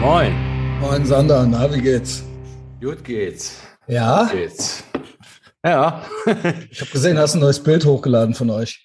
[0.00, 0.32] Moin.
[0.80, 2.22] Moin Sander, na, wie geht's?
[2.80, 3.60] Gut geht's.
[3.86, 4.22] Ja?
[4.22, 4.82] Gut geht's.
[5.62, 6.02] Ja.
[6.70, 8.82] ich habe gesehen, hast ein neues Bild hochgeladen von euch.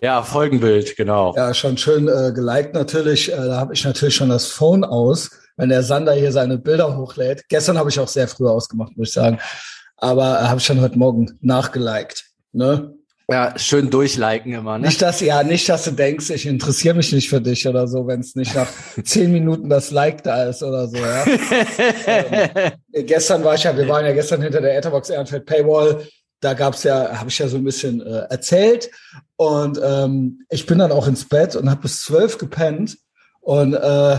[0.00, 1.34] Ja, Folgenbild, genau.
[1.36, 3.30] Ja, schon schön äh, geliked natürlich.
[3.30, 6.96] Äh, da habe ich natürlich schon das Phone aus, wenn der Sander hier seine Bilder
[6.96, 7.46] hochlädt.
[7.50, 9.38] Gestern habe ich auch sehr früh ausgemacht, muss ich sagen.
[9.98, 12.24] Aber äh, habe ich schon heute Morgen nachgeliked.
[12.52, 12.95] Ne?
[13.28, 14.86] Ja, schön durchliken immer, ne?
[14.86, 18.06] Nicht, dass, ja, nicht, dass du denkst, ich interessiere mich nicht für dich oder so,
[18.06, 18.68] wenn es nicht nach
[19.04, 21.24] zehn Minuten das Like da ist oder so, ja.
[22.06, 26.06] ähm, gestern war ich ja, wir waren ja gestern hinter der Etherbox Ehrenfeld Paywall.
[26.40, 28.90] Da gab's ja, habe ich ja so ein bisschen äh, erzählt.
[29.34, 32.96] Und ähm, ich bin dann auch ins Bett und habe bis zwölf gepennt.
[33.40, 34.18] Und äh,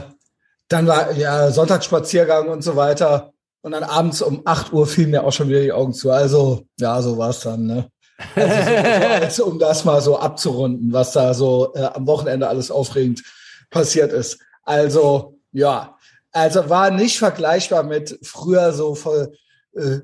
[0.67, 3.31] dann war ja Sonntagsspaziergang und so weiter.
[3.61, 6.11] Und dann abends um acht Uhr fielen mir auch schon wieder die Augen zu.
[6.11, 7.89] Also, ja, so war's dann, ne?
[8.35, 12.71] Also so, also, um das mal so abzurunden, was da so äh, am Wochenende alles
[12.71, 13.23] aufregend
[13.69, 14.39] passiert ist.
[14.63, 15.97] Also, ja,
[16.31, 19.27] also war nicht vergleichbar mit früher so vor
[19.75, 19.99] äh,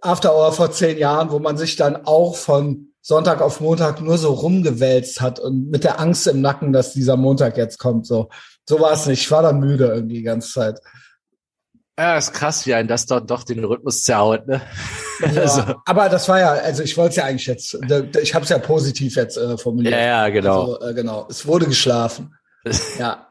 [0.00, 4.18] After Hour vor zehn Jahren, wo man sich dann auch von Sonntag auf Montag nur
[4.18, 8.06] so rumgewälzt hat und mit der Angst im Nacken, dass dieser Montag jetzt kommt.
[8.06, 8.28] So,
[8.68, 9.22] so war es nicht.
[9.22, 10.80] Ich war dann müde irgendwie die ganze Zeit.
[11.98, 14.62] Ja, ist krass, wie ein das dort doch den Rhythmus zerhaut, ne?
[15.20, 15.62] Ja, also.
[15.84, 17.76] Aber das war ja, also ich wollte es ja eigentlich jetzt,
[18.22, 19.94] ich habe es ja positiv jetzt äh, formuliert.
[19.94, 20.74] Ja, ja, genau.
[20.74, 21.26] Also, äh, genau.
[21.28, 22.32] Es wurde geschlafen.
[22.98, 23.26] ja.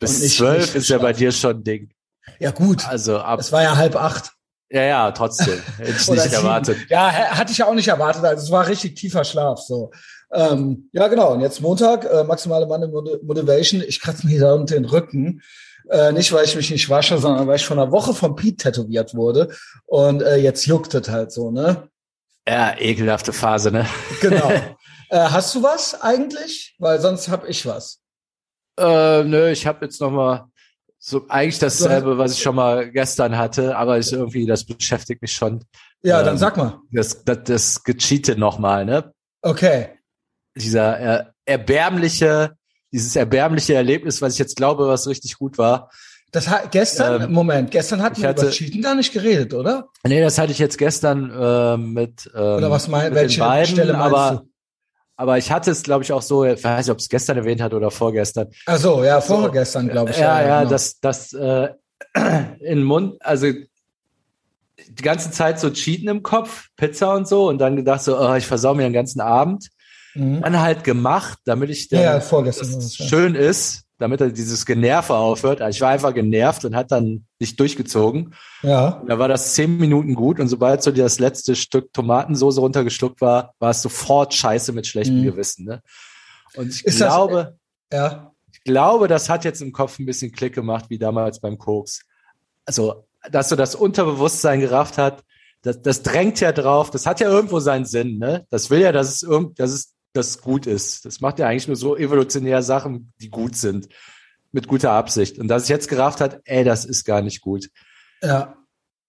[0.00, 1.90] Bis zwölf ist ja bei dir schon ein Ding.
[2.38, 2.88] Ja, gut.
[2.88, 3.38] Also ab.
[3.38, 4.32] Es war ja halb acht.
[4.70, 5.60] Ja, ja, trotzdem.
[5.76, 6.78] Hätte ich nicht erwartet.
[6.88, 8.24] Ja, hatte ich ja auch nicht erwartet.
[8.24, 9.60] Also es war richtig tiefer Schlaf.
[9.60, 9.90] So.
[10.32, 11.34] Ähm, ja, genau.
[11.34, 12.88] Und jetzt Montag, äh, maximale Money
[13.22, 13.82] Motivation.
[13.86, 15.42] Ich kratze mir hier unten den Rücken.
[15.88, 18.56] Äh, nicht, weil ich mich nicht wasche, sondern weil ich von einer Woche von Pete
[18.56, 19.54] tätowiert wurde.
[19.86, 21.88] Und äh, jetzt juckt es halt so, ne?
[22.48, 23.86] Ja, ekelhafte Phase, ne?
[24.20, 24.50] Genau.
[24.50, 24.70] äh,
[25.10, 26.74] hast du was eigentlich?
[26.78, 28.00] Weil sonst hab ich was.
[28.78, 30.48] Äh, nö, ich habe jetzt noch mal
[30.98, 35.32] so eigentlich dasselbe, was ich schon mal gestern hatte, aber ist irgendwie, das beschäftigt mich
[35.32, 35.64] schon.
[36.02, 36.80] Ja, ähm, dann sag mal.
[36.90, 39.12] Das, das, das Gecheate nochmal, ne?
[39.42, 39.90] Okay.
[40.56, 42.55] Dieser äh, erbärmliche
[42.92, 45.90] dieses erbärmliche Erlebnis, was ich jetzt glaube, was richtig gut war.
[46.32, 49.88] Das hat gestern, ähm, Moment, gestern hatten wir über Cheaten gar nicht geredet, oder?
[50.04, 53.46] Nee, das hatte ich jetzt gestern äh, mit, ähm, oder was mein, mit welche den
[53.46, 54.50] beiden, Stelle aber du?
[55.16, 57.62] aber ich hatte es, glaube ich, auch so, ich weiß nicht, ob es gestern erwähnt
[57.62, 58.48] hat oder vorgestern.
[58.66, 60.18] Ach so, ja, vorgestern, glaube ich.
[60.18, 60.70] Ja, ja, ja genau.
[60.70, 61.68] das, das äh,
[62.60, 67.76] in Mund, also die ganze Zeit so Cheaten im Kopf, Pizza und so, und dann
[67.76, 69.70] gedacht so, oh, ich versau mir den ganzen Abend
[70.16, 70.40] mhm.
[70.42, 75.14] dann halt gemacht, damit ich dann, ja, vorgestern das schön ist, damit er dieses Generve
[75.14, 75.62] aufhört.
[75.62, 78.34] Also ich war einfach genervt und hat dann nicht durchgezogen.
[78.62, 79.02] Ja.
[79.06, 83.54] Da war das zehn Minuten gut und sobald so das letzte Stück Tomatensoße runtergeschluckt war,
[83.58, 85.24] war es sofort scheiße mit schlechtem mhm.
[85.24, 85.64] Gewissen.
[85.64, 85.82] Ne?
[86.56, 87.56] Und ich ist glaube,
[87.88, 88.32] das, ja.
[88.52, 92.02] ich glaube, das hat jetzt im Kopf ein bisschen Klick gemacht, wie damals beim Koks.
[92.66, 95.22] Also, dass so das Unterbewusstsein gerafft hat,
[95.62, 98.46] das, das drängt ja drauf, das hat ja irgendwo seinen Sinn, ne?
[98.50, 101.04] Das will ja, dass es irgend, dass es das gut ist.
[101.04, 103.88] Das macht ja eigentlich nur so evolutionär Sachen, die gut sind.
[104.52, 105.38] Mit guter Absicht.
[105.38, 107.68] Und dass es jetzt gerafft hat, ey, das ist gar nicht gut.
[108.22, 108.56] Ja.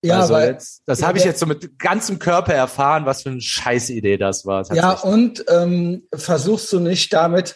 [0.03, 3.29] Ja, also weil, jetzt, das habe ich jetzt so mit ganzem Körper erfahren, was für
[3.29, 4.71] eine Scheißidee das war.
[4.73, 7.55] Ja, und ähm, versuchst du nicht damit,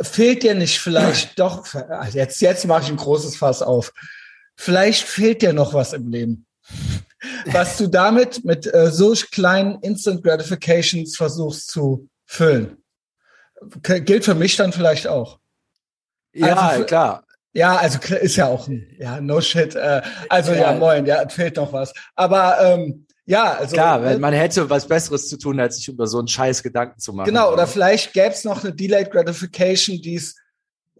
[0.00, 1.66] fehlt dir nicht vielleicht doch,
[2.12, 3.92] jetzt, jetzt mache ich ein großes Fass auf.
[4.56, 6.46] Vielleicht fehlt dir noch was im Leben.
[7.44, 12.76] Was du damit mit äh, so kleinen Instant Gratifications versuchst zu füllen.
[13.82, 15.40] Gilt für mich dann vielleicht auch.
[16.32, 17.24] Ja, also für, klar.
[17.52, 19.74] Ja, also ist ja auch ein, ja, no shit.
[19.74, 21.92] Äh, also ja, ja, moin, ja, fehlt noch was.
[22.14, 23.74] Aber ähm, ja, also.
[23.74, 27.00] Klar, äh, man hätte was Besseres zu tun, als sich über so einen Scheiß Gedanken
[27.00, 27.26] zu machen.
[27.26, 30.36] Genau, oder vielleicht gäbe es noch eine Delayed Gratification, die es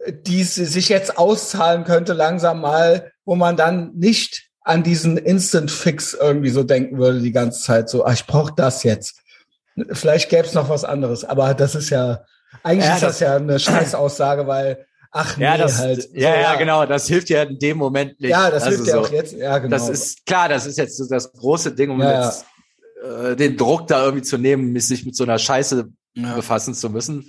[0.09, 6.15] die sich jetzt auszahlen könnte, langsam mal, wo man dann nicht an diesen Instant Fix
[6.15, 7.89] irgendwie so denken würde die ganze Zeit.
[7.89, 9.21] So, ah, ich brauche das jetzt.
[9.93, 12.25] Vielleicht gäbe es noch was anderes, aber das ist ja,
[12.63, 16.09] eigentlich ja, ist das, das ja eine Scheißaussage, weil Ach nee, ja, das, halt.
[16.13, 16.87] Ja, so, ja, genau.
[16.87, 18.31] Das hilft ja in dem Moment nicht.
[18.31, 19.33] Ja, das also hilft ja so, auch jetzt.
[19.37, 19.77] Ja, genau.
[19.77, 20.49] Das ist klar.
[20.49, 22.45] Das ist jetzt so das große Ding, um ja, jetzt
[23.03, 26.35] äh, den Druck da irgendwie zu nehmen, sich mit so einer Scheiße ja.
[26.35, 27.29] befassen zu müssen.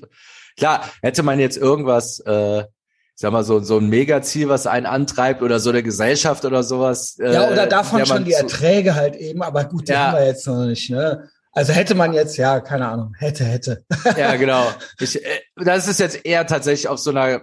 [0.57, 2.67] Klar, hätte man jetzt irgendwas, äh, ich
[3.15, 7.17] sag mal so so ein Megaziel, was einen antreibt oder so eine Gesellschaft oder sowas.
[7.19, 9.41] Äh, ja, oder davon schon die Erträge halt eben.
[9.41, 10.11] Aber gut, die ja.
[10.11, 10.91] haben wir jetzt noch nicht.
[10.91, 11.29] Ne?
[11.53, 13.83] Also hätte man jetzt, ja, keine Ahnung, hätte, hätte.
[14.17, 14.65] Ja, genau.
[14.99, 17.41] Ich, äh, das ist jetzt eher tatsächlich auf so einer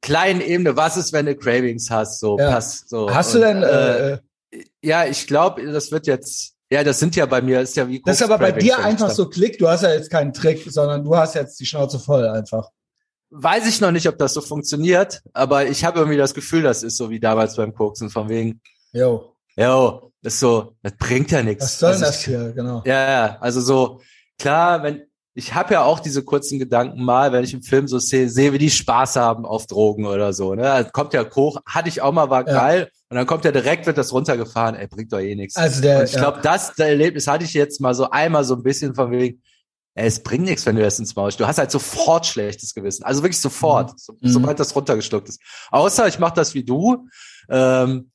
[0.00, 0.76] kleinen Ebene.
[0.76, 2.20] Was ist, wenn du Cravings hast?
[2.20, 2.50] So, ja.
[2.52, 3.12] pass, so.
[3.12, 4.18] Hast du denn, äh, äh,
[4.82, 8.00] ja, ich glaube, das wird jetzt, ja, das sind ja bei mir, ist ja wie
[8.02, 9.58] Das ist aber bei dir einfach so Klick.
[9.58, 12.70] Du hast ja jetzt keinen Trick, sondern du hast jetzt die Schnauze voll einfach.
[13.30, 16.82] weiß ich noch nicht, ob das so funktioniert, aber ich habe irgendwie das Gefühl, das
[16.82, 18.60] ist so wie damals beim Koksen, von wegen,
[18.92, 19.34] Jo.
[19.56, 21.64] jo, das ist so, das bringt ja nichts.
[21.64, 22.52] Was soll Also das ich- hier?
[22.52, 22.82] Genau.
[22.84, 24.00] Ja, ja, also so,
[24.38, 25.02] klar, wenn,
[25.34, 28.52] ich habe ja auch diese kurzen Gedanken mal, wenn ich im Film so sehe, sehe,
[28.52, 30.70] wie die Spaß haben auf Drogen oder so, ne?
[30.70, 32.52] Also kommt ja hoch, hatte ich auch mal, war Ja.
[32.54, 35.56] geil, und dann kommt ja direkt, wird das runtergefahren, ey, bringt doch eh nichts.
[35.56, 38.54] Also der, Und ich glaube, das das Erlebnis hatte ich jetzt mal so einmal so
[38.54, 39.40] ein bisschen von wegen,
[39.94, 41.30] ey, es bringt nichts, wenn du das ins Maul.
[41.32, 43.04] Du hast halt sofort schlechtes Gewissen.
[43.04, 44.28] Also wirklich sofort, so, Mhm.
[44.30, 45.40] sobald das runtergeschluckt ist.
[45.70, 47.06] Außer ich mache das wie du.
[47.48, 48.10] Ähm,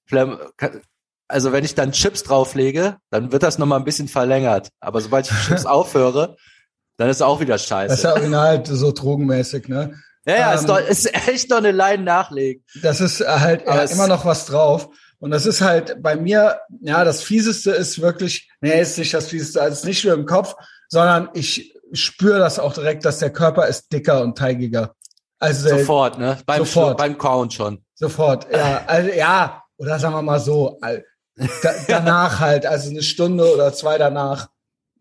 [1.33, 4.69] also wenn ich dann Chips drauflege, dann wird das nochmal ein bisschen verlängert.
[4.79, 6.37] Aber sobald ich Chips aufhöre,
[6.97, 8.13] dann ist auch wieder das ist ja scheiße.
[8.13, 9.95] original so drogenmäßig, ne?
[10.25, 12.63] Ja, ja, ist, ähm, doch, ist echt noch eine Line nachlegen.
[12.81, 14.89] Das ist halt ja, immer noch was drauf.
[15.19, 19.27] Und das ist halt bei mir, ja, das Fieseste ist wirklich, nee, ist nicht das
[19.27, 20.55] Fieseste, also ist nicht nur im Kopf,
[20.87, 24.95] sondern ich spüre das auch direkt, dass der Körper ist dicker und teigiger.
[25.39, 26.37] Also Sofort, ne?
[26.45, 26.97] Beim, sofort.
[26.97, 27.83] Beim Count schon.
[27.95, 30.79] Sofort, ja, also, ja, oder sagen wir mal so,
[31.35, 34.49] da, danach halt, also eine Stunde oder zwei danach.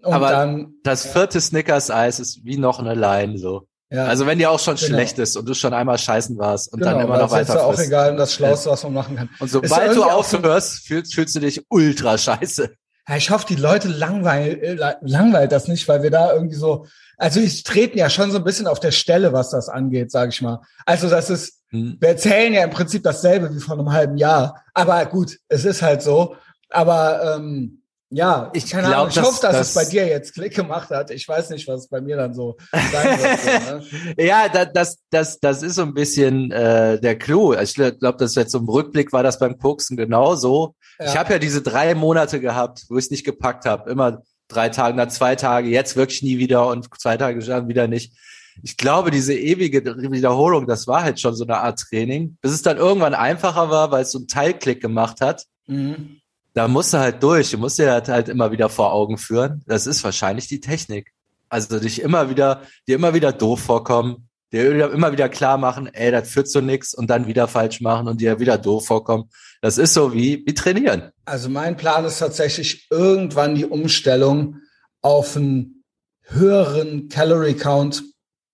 [0.03, 3.69] Und Aber dann, Das vierte Snickers-Eis ist wie noch eine Line, so.
[3.91, 4.87] ja, Also wenn die auch schon Genau.
[4.89, 7.49] schlecht ist und du schon einmal scheißen warst und genau, dann immer noch es ist
[7.49, 7.87] ja weiter auch frisst.
[7.89, 9.31] egal, das Schlauste, was man machen kann.
[9.39, 12.73] Und sobald du irgendwie auch so- aufhörst, fühlst, fühlst du dich ultra scheiße.
[13.09, 16.55] Ja, ich hoffe, die Leute langweil, äh, la- langweilt das nicht, weil wir da irgendwie
[16.57, 16.87] so,
[17.17, 20.31] also ich treten ja schon so ein bisschen auf der Stelle, was das angeht, sage
[20.31, 20.61] ich mal.
[20.87, 21.97] Also das ist, Hm.
[22.01, 24.63] wir erzählen ja im Prinzip dasselbe wie vor einem halben Jahr.
[24.75, 26.37] Aber gut, es ist halt so.
[26.71, 27.79] Aber ähm,
[28.15, 30.91] ja, Ich keine glaub, Ahnung, ich hoffe, dass, dass- es bei dir jetzt Klick gemacht
[30.91, 31.11] hat.
[31.11, 34.15] Ich weiß nicht, was es bei mir dann so sein wird.
[34.15, 34.15] ne?
[34.25, 37.55] Ja, da, das, das, das ist so ein bisschen äh, der Clou.
[37.55, 40.75] Ich glaube, das jetzt so im Rückblick war das beim Koksen genauso.
[40.99, 41.07] Ja.
[41.07, 43.91] Ich habe ja diese drei Monate gehabt, wo ich es nicht gepackt habe.
[43.91, 47.89] Immer drei Tage, dann zwei Tage, jetzt wirklich nie wieder und zwei Tage dann wieder
[47.89, 48.15] nicht.
[48.63, 52.63] Ich glaube, diese ewige Wiederholung, das war halt schon so eine Art Training, bis es
[52.63, 55.45] dann irgendwann einfacher war, weil es so einen Teilklick gemacht hat.
[55.67, 56.21] Mhm.
[56.55, 57.51] da musst du halt durch.
[57.51, 59.63] Du musst dir das halt immer wieder vor Augen führen.
[59.67, 61.13] Das ist wahrscheinlich die Technik.
[61.49, 66.11] Also dich immer wieder, dir immer wieder doof vorkommen, dir immer wieder klar machen, ey,
[66.11, 69.31] das führt zu nix und dann wieder falsch machen und dir wieder doof vorkommen.
[69.61, 71.11] Das ist so wie, wie trainieren.
[71.25, 74.57] Also mein Plan ist tatsächlich irgendwann die Umstellung
[75.01, 75.85] auf einen
[76.25, 78.03] höheren Calorie Count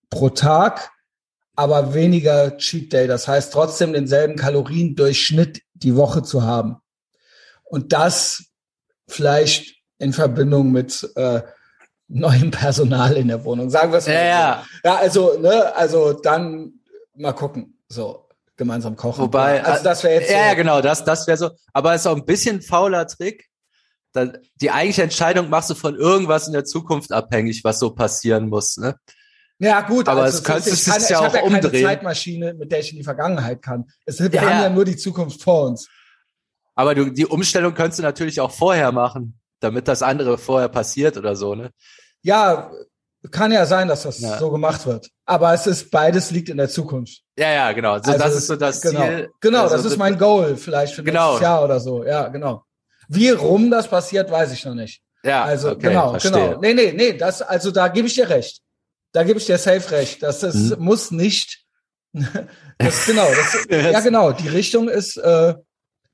[0.09, 0.91] pro Tag,
[1.55, 3.07] aber weniger Cheat Day.
[3.07, 6.77] Das heißt trotzdem denselben Kaloriendurchschnitt die Woche zu haben.
[7.63, 8.45] Und das
[9.07, 11.41] vielleicht in Verbindung mit äh,
[12.07, 13.69] neuem Personal in der Wohnung.
[13.69, 14.13] Sagen wir es mal.
[14.13, 14.27] Ja, so.
[14.27, 14.65] ja.
[14.83, 16.73] Ja, also, ne, also dann
[17.15, 17.77] mal gucken.
[17.87, 19.23] So, gemeinsam kochen.
[19.23, 21.51] Wobei, also das wäre jetzt ja, so, ja, genau, das, das wäre so.
[21.73, 23.47] Aber es ist auch ein bisschen fauler Trick.
[24.55, 28.77] Die eigentliche Entscheidung machst du von irgendwas in der Zukunft abhängig, was so passieren muss.
[28.77, 28.95] Ne?
[29.61, 31.55] Ja, gut, Aber also es könntest ist- es kann- ja ich auch habe ja keine
[31.57, 31.85] umdrehen.
[31.85, 33.85] Zeitmaschine, mit der ich in die Vergangenheit kann.
[34.05, 34.63] Es, wir Ja, haben ja.
[34.63, 35.89] ja nur die Zukunft vor uns.
[36.75, 41.17] Aber du, die Umstellung könntest du natürlich auch vorher machen, damit das andere vorher passiert
[41.17, 41.71] oder so, ne?
[42.21, 42.71] Ja,
[43.31, 44.37] kann ja sein, dass das Ja.
[44.37, 45.09] so gemacht wird.
[45.25, 47.21] Aber es ist, beides liegt in der Zukunft.
[47.37, 47.97] Ja, ja, genau.
[47.97, 49.01] So, Also, das ist so das genau.
[49.01, 49.29] Ziel.
[49.41, 51.31] Genau, Also, das ist mein Goal vielleicht für Genau.
[51.31, 52.05] nächstes Jahr oder so.
[52.05, 52.63] Ja, genau.
[53.09, 55.01] Wie rum das passiert, weiß ich noch nicht.
[55.23, 56.31] Ja, Also okay, genau, verstehe.
[56.31, 56.59] genau.
[56.61, 58.61] Nee, nee, nee, das, also da gebe ich dir recht.
[59.11, 60.21] Da gebe ich dir safe recht.
[60.23, 60.75] Das, das Mhm.
[60.79, 61.65] muss nicht,
[62.77, 65.55] das, genau, das, ja genau, die Richtung ist äh,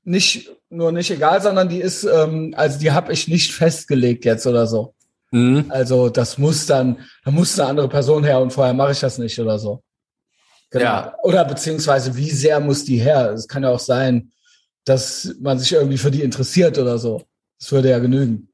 [0.04, 4.46] nicht nur nicht egal, sondern die ist, ähm, also die habe ich nicht festgelegt jetzt
[4.46, 4.94] oder so.
[5.30, 5.66] Mhm.
[5.68, 9.18] Also das muss dann, da muss eine andere Person her und vorher mache ich das
[9.18, 9.82] nicht oder so.
[10.70, 10.84] Genau.
[10.84, 11.14] Ja.
[11.22, 13.32] Oder beziehungsweise wie sehr muss die her?
[13.32, 14.32] Es kann ja auch sein,
[14.84, 17.22] dass man sich irgendwie für die interessiert oder so.
[17.58, 18.45] Das würde ja genügen.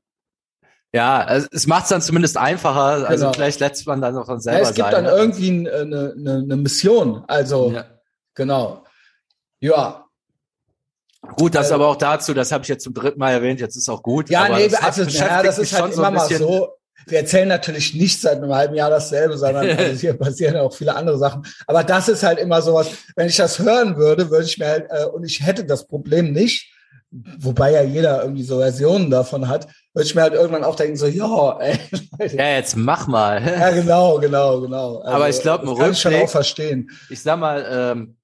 [0.95, 3.09] Ja, es, macht es dann zumindest einfacher.
[3.09, 3.33] Also Genau.
[3.33, 5.05] vielleicht lässt man dann auch von Ja, selber es gibt sein.
[5.05, 5.11] dann ne?
[5.21, 7.25] irgendwie ein- äh, eine, eine, eine Mission.
[7.29, 7.85] Also Ja.
[8.35, 8.85] genau.
[9.61, 9.99] Ja,
[11.37, 13.77] Gut, das Also- aber auch dazu, das habe ich jetzt zum dritten Mal erwähnt, jetzt
[13.77, 14.29] ist auch gut.
[14.29, 16.77] Ja, nee, das also ja, das ist halt immer mal so.
[17.07, 20.75] Wir erzählen natürlich nicht seit einem halben Jahr dasselbe, sondern also hier passieren ja auch
[20.75, 21.47] viele andere Sachen.
[21.69, 24.87] Aber das ist halt immer sowas, wenn ich das hören würde, würde ich mir halt,
[24.91, 26.72] äh, und ich hätte das Problem nicht,
[27.13, 30.97] wobei ja jeder irgendwie so Versionen davon hat, würde ich mir halt irgendwann auch denken,
[30.97, 31.79] so, ja, ey,
[32.33, 33.43] Ja, jetzt mach mal.
[33.47, 34.99] ja, genau, genau, genau.
[34.99, 36.91] Also, Aber ich glaub, im das kann ich schon auch verstehen.
[37.11, 38.17] Ich sag mal, ähm,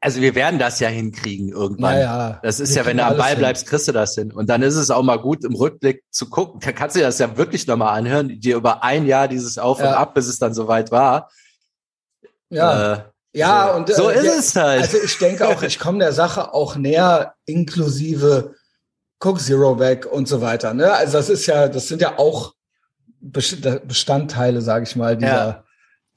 [0.00, 1.94] also wir werden das ja hinkriegen irgendwann.
[1.94, 2.38] Naja.
[2.42, 3.38] Das ist ja, wenn du am Ball hin.
[3.38, 4.32] bleibst, kriegst du das hin.
[4.32, 6.60] Und dann ist es auch mal gut, im Rückblick zu gucken.
[6.60, 9.78] Kann, kannst du dir das ja wirklich nochmal anhören, dir über ein Jahr dieses Auf
[9.78, 9.96] und Ja.
[9.96, 11.30] Ab, bis es dann soweit war.
[12.50, 14.82] Ja, Äh, ja, so, und äh, so ist der- es halt.
[14.82, 18.54] Also ich denke auch, ich komme der Sache auch näher, inklusive
[19.20, 20.74] Cook Zero weg und so weiter.
[20.74, 20.92] Ne?
[20.92, 22.54] Also das ist ja, das sind ja auch
[23.20, 25.64] Best- Bestandteile, sage ich mal, dieser,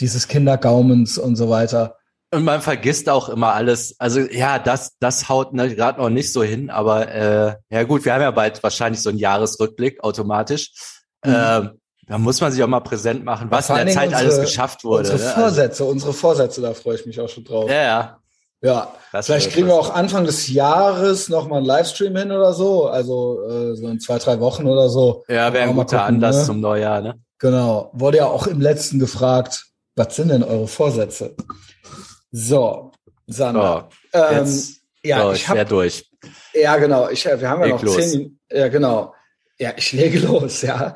[0.01, 1.95] dieses Kindergaumens und so weiter.
[2.31, 3.95] Und man vergisst auch immer alles.
[3.99, 8.03] Also ja, das, das haut ne, gerade noch nicht so hin, aber äh, ja gut,
[8.03, 10.71] wir haben ja bald wahrscheinlich so einen Jahresrückblick automatisch.
[11.23, 11.31] Mhm.
[11.33, 11.69] Äh,
[12.07, 14.83] da muss man sich auch mal präsent machen, was in der Zeit unsere, alles geschafft
[14.83, 15.11] wurde.
[15.11, 15.33] Unsere ne?
[15.35, 17.69] Vorsätze, also, unsere Vorsätze, da freue ich mich auch schon drauf.
[17.69, 18.17] Ja, ja.
[18.59, 22.53] Ja, das vielleicht kriegen wir auch Anfang des Jahres noch mal einen Livestream hin oder
[22.53, 25.23] so, also äh, so in zwei, drei Wochen oder so.
[25.27, 26.43] Ja, wäre ein guter gucken, Anlass ne?
[26.45, 27.19] zum Neujahr, ne?
[27.37, 27.91] Genau.
[27.93, 31.35] Wurde ja auch im letzten gefragt, was sind denn eure Vorsätze?
[32.31, 32.91] So,
[33.27, 33.89] Sandra.
[34.11, 34.63] So, ähm,
[35.03, 36.09] ja, so, ich hab, durch.
[36.53, 37.09] Ja, genau.
[37.09, 37.95] Ich, wir haben ja Leg noch los.
[37.95, 38.39] zehn.
[38.51, 39.13] Ja, genau.
[39.59, 40.93] Ja, ich lege los, ja.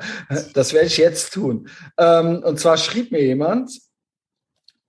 [0.54, 1.68] Das werde ich jetzt tun.
[1.98, 3.70] Ähm, und zwar schrieb mir jemand,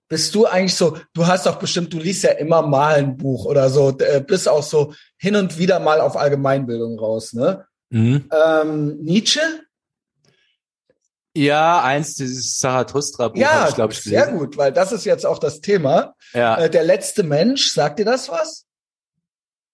[0.08, 3.46] bist du eigentlich so, du hast doch bestimmt, du liest ja immer mal ein Buch
[3.46, 7.66] oder so, äh, bist auch so hin und wieder mal auf Allgemeinbildung raus, ne?
[7.90, 8.28] Mhm.
[8.30, 9.40] Ähm, Nietzsche?
[11.36, 14.24] Ja, eins dieses Zarathustra-Buch ja, ich, glaube ich, gelesen.
[14.24, 16.14] Sehr gut, weil das ist jetzt auch das Thema.
[16.32, 16.58] Ja.
[16.58, 18.66] Äh, der letzte Mensch, sagt dir das was?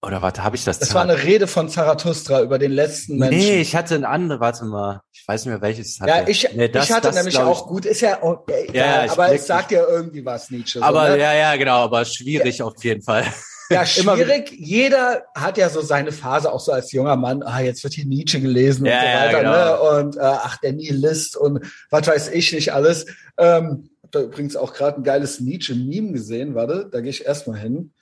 [0.03, 0.79] Oder warte, habe ich das?
[0.79, 3.37] Das war eine Rede von Zarathustra über den letzten Menschen.
[3.37, 5.01] Nee, ich hatte ein anderes, warte mal.
[5.13, 6.09] Ich weiß nicht mehr, welches hatte.
[6.09, 9.11] Ja, ich, nee, das, ich hatte das, nämlich auch gut, ist ja, okay, ja, ja,
[9.11, 10.81] aber es sagt ja irgendwie was, Nietzsche.
[10.81, 11.19] Aber, so, ne?
[11.19, 12.65] ja, ja, genau, aber schwierig ja.
[12.65, 13.25] auf jeden Fall.
[13.69, 14.51] Ja, schwierig.
[14.57, 18.05] Jeder hat ja so seine Phase, auch so als junger Mann, ah, jetzt wird hier
[18.05, 19.51] Nietzsche gelesen ja, und so weiter, genau.
[19.51, 19.99] ne?
[19.99, 23.05] Und äh, ach, der Nihilist und was weiß ich nicht alles.
[23.37, 27.59] Ähm, hab da übrigens auch gerade ein geiles Nietzsche-Meme gesehen, warte, da gehe ich erstmal
[27.59, 27.93] hin.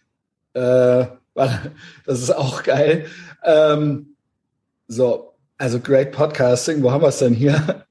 [0.54, 1.06] Äh,
[2.06, 3.06] das ist auch geil.
[3.44, 4.16] Ähm,
[4.88, 7.86] so, also Great Podcasting, wo haben wir es denn hier?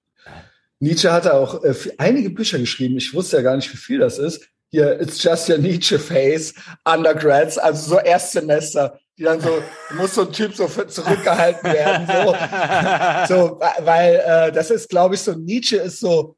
[0.80, 2.96] Nietzsche hatte auch äh, einige Bücher geschrieben.
[2.96, 4.48] Ich wusste ja gar nicht, wie viel das ist.
[4.70, 9.62] Hier, It's Just Your Nietzsche Face, Undergrads, also so Erstsemester, die dann so,
[9.96, 15.14] muss so ein Typ so für zurückgehalten werden, so, so weil äh, das ist, glaube
[15.14, 16.36] ich, so Nietzsche ist so,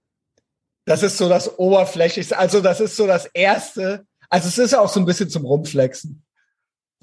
[0.84, 4.88] das ist so das Oberflächlichste, also das ist so das Erste, also es ist auch
[4.88, 6.22] so ein bisschen zum Rumflexen.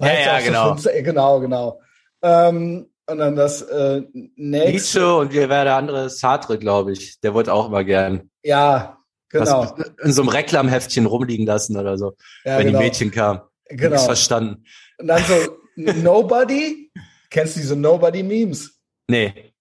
[0.00, 0.76] Ja, ja, genau.
[0.76, 1.80] So genau, genau.
[2.22, 4.02] Ähm, und dann das äh,
[4.36, 4.70] nächste.
[4.70, 7.20] Nietzsche und wir wäre der andere Sartre, glaube ich.
[7.20, 8.30] Der wollte auch immer gern.
[8.42, 9.74] Ja, genau.
[10.02, 12.14] in so einem Reklamheftchen rumliegen lassen oder so,
[12.44, 12.78] ja, wenn genau.
[12.78, 13.40] die Mädchen kamen.
[13.68, 13.90] Genau.
[13.90, 14.64] Nichts verstanden.
[14.98, 15.34] Und dann so
[15.76, 16.90] Nobody.
[17.30, 18.78] Kennst du diese Nobody-Memes?
[19.08, 19.52] Nee.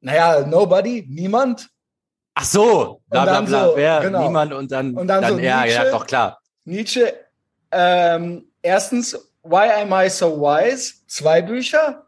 [0.00, 1.68] Naja, Nobody, niemand.
[2.34, 4.26] Ach so, bla bla bla, so, wer, genau.
[4.26, 6.40] niemand und dann, und dann, dann so ja, Nietzsche, ja, doch klar.
[6.64, 7.12] Nietzsche,
[7.70, 10.94] ähm, erstens Why Am I So Wise?
[11.06, 12.04] Zwei Bücher.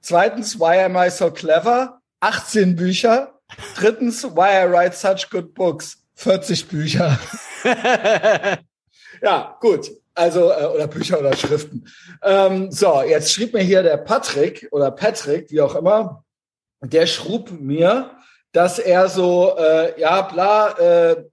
[0.00, 2.00] Zweitens, Why Am I So Clever?
[2.20, 3.32] 18 Bücher.
[3.76, 5.98] Drittens, Why I Write Such Good Books?
[6.14, 7.18] 40 Bücher.
[9.22, 9.90] ja, gut.
[10.14, 11.86] Also, äh, oder Bücher oder Schriften.
[12.22, 16.24] Ähm, so, jetzt schrieb mir hier der Patrick oder Patrick, wie auch immer,
[16.80, 18.10] der schrub mir,
[18.52, 21.24] dass er so, äh, ja, bla, äh, äh,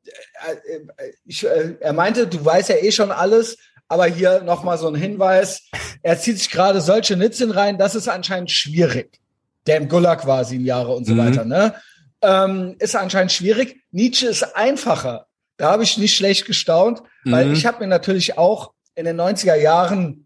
[1.25, 3.57] ich, äh, er meinte, du weißt ja eh schon alles,
[3.91, 5.63] aber hier nochmal so ein Hinweis.
[6.01, 7.77] Er zieht sich gerade solche Nitzen rein.
[7.77, 9.19] Das ist anscheinend schwierig.
[9.67, 11.17] Der im Gulag war sieben Jahre und so mhm.
[11.17, 11.43] weiter.
[11.43, 11.75] Ne?
[12.21, 13.83] Ähm, ist anscheinend schwierig.
[13.91, 15.27] Nietzsche ist einfacher.
[15.57, 17.31] Da habe ich nicht schlecht gestaunt, mhm.
[17.33, 20.25] weil ich habe mir natürlich auch in den 90er Jahren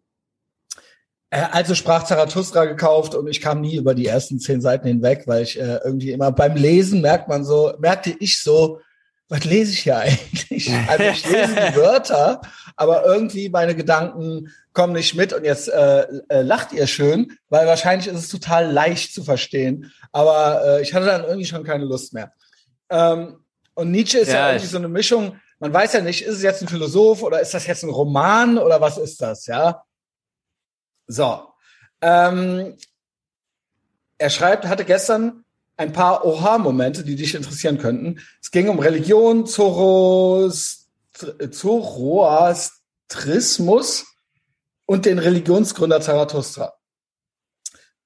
[1.31, 5.23] äh, also sprach Zarathustra gekauft und ich kam nie über die ersten zehn Seiten hinweg,
[5.25, 8.79] weil ich äh, irgendwie immer beim Lesen merkt man so, merkte ich so,
[9.27, 10.71] was lese ich hier eigentlich?
[10.87, 12.41] Also ich lese die Wörter,
[12.75, 17.65] aber irgendwie meine Gedanken kommen nicht mit und jetzt äh, äh, lacht ihr schön, weil
[17.65, 21.85] wahrscheinlich ist es total leicht zu verstehen, aber äh, ich hatte dann irgendwie schon keine
[21.85, 22.33] Lust mehr.
[22.89, 23.39] Ähm,
[23.73, 26.43] und Nietzsche ist ja, ja irgendwie so eine Mischung, man weiß ja nicht, ist es
[26.43, 29.83] jetzt ein Philosoph oder ist das jetzt ein Roman oder was ist das, ja?
[31.07, 31.47] So.
[32.01, 32.77] Ähm,
[34.17, 35.44] er schreibt, hatte gestern
[35.77, 38.19] ein paar Oha-Momente, die dich interessieren könnten.
[38.41, 40.87] Es ging um Religion, Zoros,
[41.51, 44.05] Zoroastrismus
[44.85, 46.73] und den Religionsgründer Zarathustra.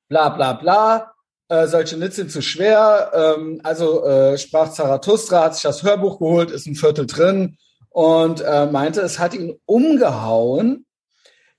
[0.07, 1.13] Bla bla bla.
[1.47, 3.11] Äh, solche Nits sind zu schwer.
[3.13, 7.57] Ähm, also äh, sprach Zarathustra, hat sich das Hörbuch geholt, ist ein Viertel drin
[7.89, 10.85] und äh, meinte, es hat ihn umgehauen.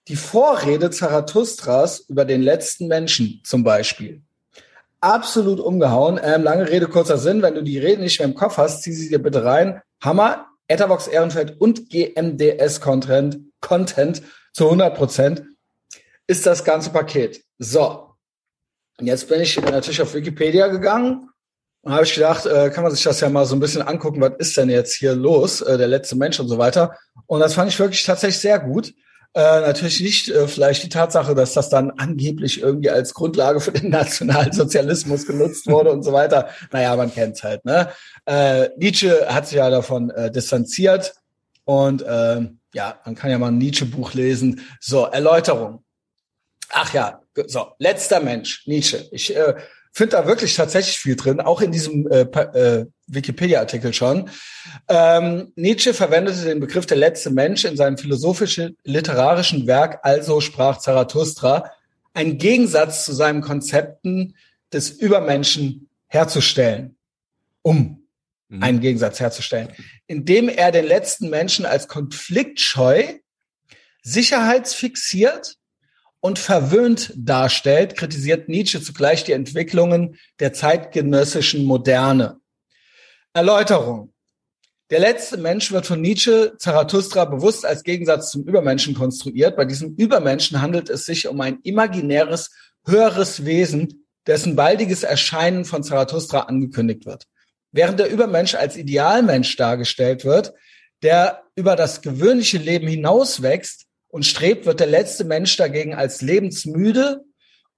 [0.08, 4.22] Die Vorrede Zarathustras über den letzten Menschen zum Beispiel
[5.00, 6.20] absolut umgehauen.
[6.22, 7.42] Ähm, lange Rede, kurzer Sinn.
[7.42, 9.82] Wenn du die Rede nicht mehr im Kopf hast, zieh sie dir bitte rein.
[10.02, 10.46] Hammer.
[10.70, 15.42] Etherbox Ehrenfeld und GMDS Content, Content zu 100 Prozent
[16.28, 17.42] ist das ganze Paket.
[17.58, 18.14] So.
[18.98, 21.28] Und jetzt bin ich natürlich auf Wikipedia gegangen
[21.82, 24.20] und habe ich gedacht, äh, kann man sich das ja mal so ein bisschen angucken,
[24.20, 26.96] was ist denn jetzt hier los, äh, der letzte Mensch und so weiter.
[27.26, 28.94] Und das fand ich wirklich tatsächlich sehr gut.
[29.32, 33.70] Äh, natürlich nicht äh, vielleicht die Tatsache, dass das dann angeblich irgendwie als Grundlage für
[33.70, 36.48] den Nationalsozialismus genutzt wurde und so weiter.
[36.72, 37.64] Naja, man kennt's halt.
[37.64, 37.90] Ne?
[38.26, 41.14] Äh, Nietzsche hat sich ja davon äh, distanziert
[41.64, 44.62] und äh, ja, man kann ja mal ein Nietzsche-Buch lesen.
[44.80, 45.84] So, Erläuterung.
[46.70, 49.08] Ach ja, so, letzter Mensch, Nietzsche.
[49.12, 49.54] Ich äh,
[49.92, 54.30] finde da wirklich tatsächlich viel drin, auch in diesem äh, äh, Wikipedia-Artikel schon.
[54.88, 60.78] Ähm, Nietzsche verwendete den Begriff der letzte Mensch in seinem philosophischen, literarischen Werk Also sprach
[60.78, 61.70] Zarathustra,
[62.14, 64.34] ein Gegensatz zu seinen Konzepten
[64.72, 66.96] des Übermenschen herzustellen,
[67.62, 68.06] um
[68.48, 68.62] mhm.
[68.62, 69.68] einen Gegensatz herzustellen,
[70.06, 73.04] indem er den letzten Menschen als konfliktscheu,
[74.02, 75.56] sicherheitsfixiert
[76.20, 82.39] und verwöhnt darstellt, kritisiert Nietzsche zugleich die Entwicklungen der zeitgenössischen Moderne.
[83.32, 84.12] Erläuterung.
[84.90, 89.56] Der letzte Mensch wird von Nietzsche Zarathustra bewusst als Gegensatz zum Übermenschen konstruiert.
[89.56, 92.50] Bei diesem Übermenschen handelt es sich um ein imaginäres,
[92.84, 97.26] höheres Wesen, dessen baldiges Erscheinen von Zarathustra angekündigt wird.
[97.70, 100.52] Während der Übermensch als Idealmensch dargestellt wird,
[101.02, 107.22] der über das gewöhnliche Leben hinauswächst und strebt, wird der letzte Mensch dagegen als lebensmüde,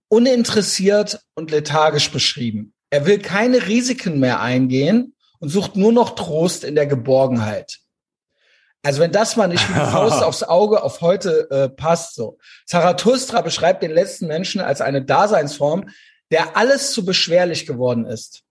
[0.09, 2.73] uninteressiert und lethargisch beschrieben.
[2.89, 5.12] Er will keine Risiken mehr eingehen
[5.43, 7.81] und sucht nur noch Trost in der Geborgenheit.
[8.85, 12.39] Also wenn das mal nicht mit Faust aufs Auge auf heute äh, passt, so.
[12.65, 15.91] Zarathustra beschreibt den letzten Menschen als eine Daseinsform,
[16.31, 18.43] der alles zu beschwerlich geworden ist.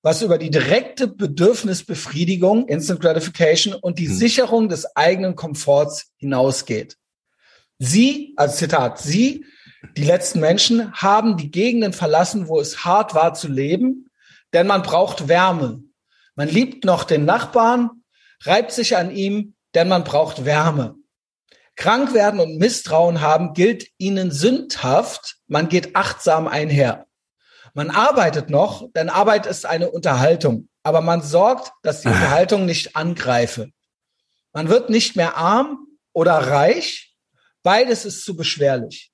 [0.00, 4.14] Was über die direkte Bedürfnisbefriedigung, Instant Gratification und die hm.
[4.14, 6.96] Sicherung des eigenen Komforts hinausgeht.
[7.78, 9.44] Sie, als Zitat, sie,
[9.94, 14.08] die letzten Menschen, haben die Gegenden verlassen, wo es hart war zu leben
[14.52, 15.82] denn man braucht Wärme.
[16.34, 17.90] Man liebt noch den Nachbarn,
[18.42, 20.96] reibt sich an ihm, denn man braucht Wärme.
[21.76, 27.06] Krank werden und Misstrauen haben gilt ihnen sündhaft, man geht achtsam einher.
[27.74, 32.96] Man arbeitet noch, denn Arbeit ist eine Unterhaltung, aber man sorgt, dass die Unterhaltung nicht
[32.96, 33.70] angreife.
[34.52, 37.16] Man wird nicht mehr arm oder reich,
[37.62, 39.10] beides ist zu beschwerlich.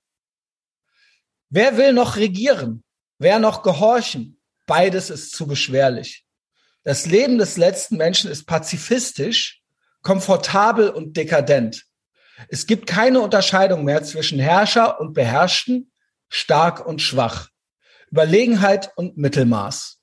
[1.51, 2.83] Wer will noch regieren?
[3.19, 4.38] Wer noch gehorchen?
[4.69, 6.25] Beides ist zu beschwerlich.
[6.85, 9.63] Das Leben des letzten Menschen ist pazifistisch,
[10.03, 11.87] komfortabel und dekadent.
[12.49, 15.91] Es gibt keine Unterscheidung mehr zwischen Herrscher und Beherrschten,
[16.29, 17.49] stark und schwach,
[18.11, 19.99] Überlegenheit und Mittelmaß.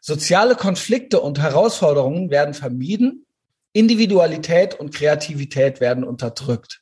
[0.00, 3.26] Soziale Konflikte und Herausforderungen werden vermieden,
[3.74, 6.80] Individualität und Kreativität werden unterdrückt.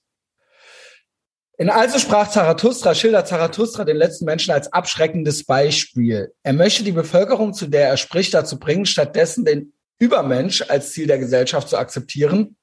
[1.56, 6.32] In Also sprach Zarathustra, schildert Zarathustra den letzten Menschen als abschreckendes Beispiel.
[6.42, 11.06] Er möchte die Bevölkerung, zu der er spricht, dazu bringen, stattdessen den Übermensch als Ziel
[11.06, 12.56] der Gesellschaft zu akzeptieren.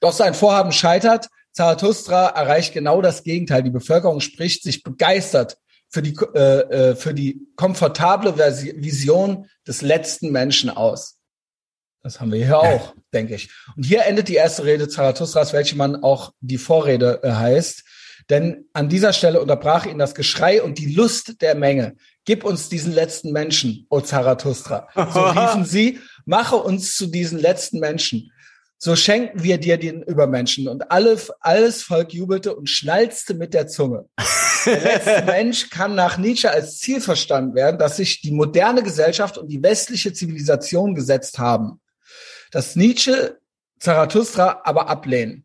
[0.00, 1.28] Doch sein Vorhaben scheitert.
[1.52, 3.62] Zarathustra erreicht genau das Gegenteil.
[3.62, 10.32] Die Bevölkerung spricht sich begeistert für die, äh, äh für die komfortable Vision des letzten
[10.32, 11.18] Menschen aus.
[12.02, 13.48] Das haben wir hier auch, denke ich.
[13.76, 17.84] Und hier endet die erste Rede Zarathustras, welche man auch die Vorrede äh, heißt.
[18.28, 21.94] Denn an dieser Stelle unterbrach ihn das Geschrei und die Lust der Menge.
[22.24, 24.88] Gib uns diesen letzten Menschen, o Zarathustra.
[24.94, 28.32] So riefen sie, mache uns zu diesen letzten Menschen.
[28.78, 30.66] So schenken wir dir den Übermenschen.
[30.66, 34.06] Und alle, alles Volk jubelte und schnalzte mit der Zunge.
[34.66, 39.38] Der letzte Mensch kann nach Nietzsche als Ziel verstanden werden, dass sich die moderne Gesellschaft
[39.38, 41.80] und die westliche Zivilisation gesetzt haben
[42.52, 43.40] dass Nietzsche
[43.80, 45.44] Zarathustra aber ablehnen.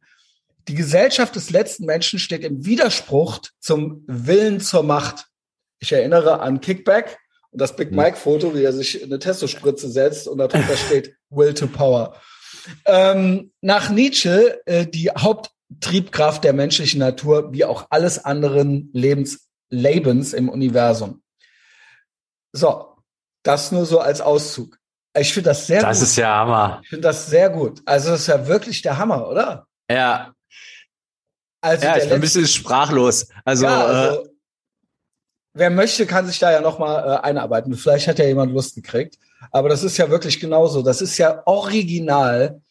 [0.68, 5.26] Die Gesellschaft des letzten Menschen steht im Widerspruch zum Willen zur Macht.
[5.80, 7.18] Ich erinnere an Kickback
[7.52, 11.54] und das Big Mike Foto, wie er sich eine Testospritze setzt und darunter steht Will
[11.54, 12.20] to Power.
[12.86, 20.34] Ähm, nach Nietzsche äh, die Haupttriebkraft der menschlichen Natur, wie auch alles anderen Lebens, Lebens
[20.34, 21.24] im Universum.
[22.52, 22.98] So,
[23.44, 24.78] das nur so als Auszug.
[25.20, 26.02] Ich finde das sehr das gut.
[26.02, 26.80] Das ist ja Hammer.
[26.84, 27.82] Ich finde das sehr gut.
[27.86, 29.66] Also das ist ja wirklich der Hammer, oder?
[29.90, 30.34] Ja.
[31.62, 33.28] Also ja, ich bin ein bisschen sprachlos.
[33.44, 34.28] Also, ja, also äh,
[35.54, 37.74] wer möchte, kann sich da ja nochmal äh, einarbeiten.
[37.76, 39.18] Vielleicht hat ja jemand Lust gekriegt.
[39.52, 40.82] Aber das ist ja wirklich genauso.
[40.82, 42.62] Das ist ja original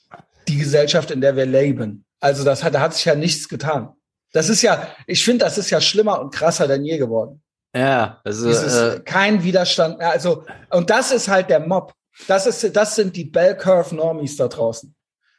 [0.49, 2.05] die Gesellschaft, in der wir leben.
[2.21, 3.91] Also das hat, da hat sich ja nichts getan.
[4.33, 7.43] Das ist ja, ich finde, das ist ja schlimmer und krasser denn je geworden.
[7.75, 10.11] Ja, also Dieses, äh, kein Widerstand mehr.
[10.11, 11.93] Also und das ist halt der Mob.
[12.29, 14.95] Das, ist, das sind die Bell Curve Normies da draußen.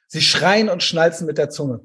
[0.07, 1.81] Sie schreien und schnalzen mit der Zunge.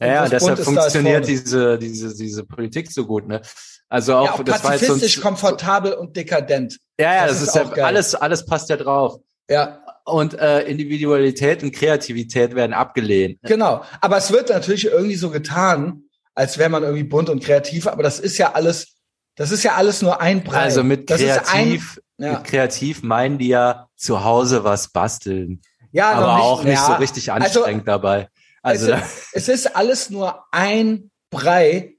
[0.00, 3.40] Ja, ja deshalb funktioniert diese, diese, diese Politik so gut, ne?
[3.88, 6.78] Also auch, ja, auch das pazifistisch, war komfortabel und dekadent.
[6.98, 7.84] Ja, ja, das, das ist, ist ja, geil.
[7.84, 9.20] alles, alles passt ja drauf.
[9.48, 9.82] Ja.
[10.04, 13.38] Und äh, Individualität und Kreativität werden abgelehnt.
[13.42, 13.84] Genau.
[14.00, 16.02] Aber es wird natürlich irgendwie so getan,
[16.34, 18.96] als wäre man irgendwie bunt und kreativ, aber das ist ja alles,
[19.36, 20.58] das ist ja alles nur ein Brei.
[20.58, 22.32] Also mit das kreativ, ein, ja.
[22.34, 25.62] mit kreativ meinen die ja zu Hause was basteln.
[25.92, 26.86] Ja, aber nicht, auch nicht ja.
[26.86, 28.28] so richtig anstrengend also, dabei.
[28.62, 31.94] Also es, ist, es ist alles nur ein Brei.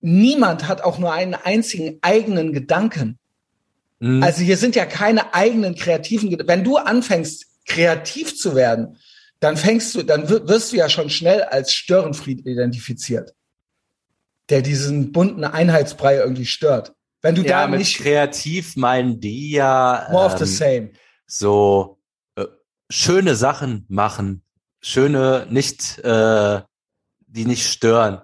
[0.00, 3.18] Niemand hat auch nur einen einzigen eigenen Gedanken.
[4.00, 4.22] Mhm.
[4.22, 6.48] Also hier sind ja keine eigenen kreativen Gedanken.
[6.48, 8.98] Wenn du anfängst, kreativ zu werden,
[9.40, 13.34] dann fängst du, dann wirst du ja schon schnell als Störenfried identifiziert,
[14.50, 16.92] der diesen bunten Einheitsbrei irgendwie stört.
[17.22, 20.90] Wenn du ja, da nicht kreativ meinen die ja more of the ähm, same.
[21.32, 21.98] So
[22.36, 22.44] äh,
[22.90, 24.42] schöne Sachen machen,
[24.80, 26.60] schöne nicht, äh,
[27.26, 28.22] die nicht stören.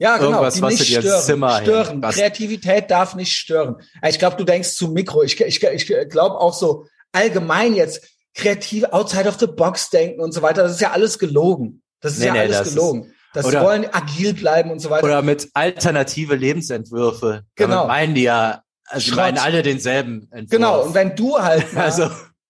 [0.00, 0.30] Ja, genau.
[0.30, 1.22] Irgendwas, die was nicht du dir stören.
[1.22, 2.00] Zimmer stören.
[2.02, 3.76] Kreativität darf nicht stören.
[4.06, 5.22] Ich glaube, du denkst zu Mikro.
[5.24, 10.32] Ich, ich, ich glaube auch so allgemein jetzt kreativ outside of the box denken und
[10.32, 10.62] so weiter.
[10.62, 11.82] Das ist ja alles gelogen.
[12.00, 13.12] Das ist Nee, ja nee, alles das gelogen.
[13.34, 15.04] Das oder- wollen agil bleiben und so weiter.
[15.04, 17.42] Oder mit alternative Lebensentwürfe.
[17.56, 17.74] Genau.
[17.74, 20.50] Damit meinen die ja, also meinen alle denselben Entwurf.
[20.50, 20.82] genau.
[20.84, 22.08] Und wenn du halt, mal, also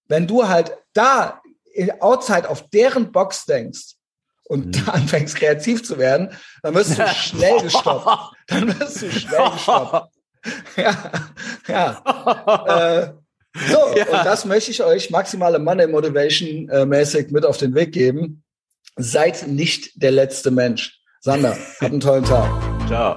[0.08, 1.40] wenn du halt da
[2.00, 3.94] outside auf deren Box denkst
[4.48, 4.72] und Mhm.
[4.86, 6.30] da anfängst kreativ zu werden,
[6.62, 8.34] dann wirst du schnell gestoppt.
[8.48, 10.12] Dann wirst du schnell gestoppt.
[10.76, 10.94] Ja,
[11.66, 13.02] ja.
[13.02, 13.12] Äh,
[13.68, 14.06] so, Ja.
[14.06, 18.44] und das möchte ich euch maximale Money Motivation äh, mäßig mit auf den Weg geben.
[18.96, 21.00] Seid nicht der letzte Mensch.
[21.20, 22.48] Sander, habt einen tollen Tag.
[22.86, 23.16] Ciao.